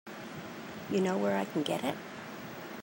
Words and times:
You 0.89 0.99
know 0.99 1.15
where 1.15 1.37
I 1.37 1.45
can 1.45 1.61
get 1.61 1.83
it? 1.83 1.93